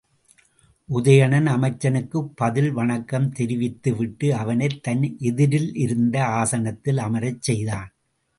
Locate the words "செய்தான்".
7.41-7.89